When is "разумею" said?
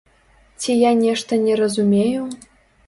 1.63-2.21